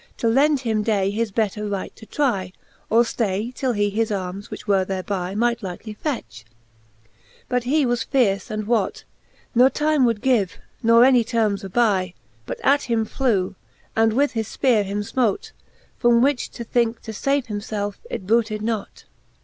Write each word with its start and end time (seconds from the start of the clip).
To 0.17 0.27
lend 0.27 0.61
him 0.61 0.81
day 0.81 1.11
his 1.11 1.31
better 1.31 1.67
right 1.67 1.95
to 1.95 2.07
trie. 2.07 2.53
Or 2.89 3.03
ftay, 3.03 3.53
till 3.53 3.73
he 3.73 3.91
his 3.91 4.11
armes, 4.11 4.49
which 4.49 4.67
were 4.67 4.83
thereby, 4.83 5.35
Might 5.35 5.61
lightly 5.61 5.93
fetch. 5.93 6.43
But 7.47 7.65
he 7.65 7.85
was 7.85 8.01
fierce 8.01 8.49
and 8.49 8.63
whot, 8.65 9.03
Ne 9.53 9.69
time 9.69 10.03
would 10.05 10.21
give, 10.21 10.57
nor 10.81 11.05
any 11.05 11.23
termes 11.23 11.63
aby, 11.63 12.15
But 12.47 12.59
at 12.63 12.81
him 12.89 13.05
flew, 13.05 13.53
and 13.95 14.13
with 14.13 14.31
his 14.31 14.47
fpeare 14.57 14.85
him 14.85 15.01
fmot; 15.01 15.51
From 15.99 16.23
which 16.23 16.49
to 16.53 16.63
thinke 16.63 17.03
to 17.03 17.11
fave 17.11 17.45
himfelfe, 17.45 17.97
it 18.09 18.25
booted 18.25 18.63
not.. 18.63 19.03